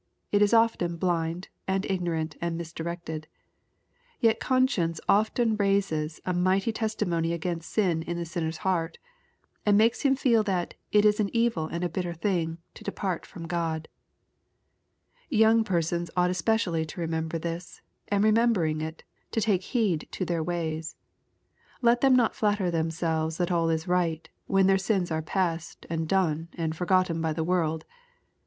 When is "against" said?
7.33-7.69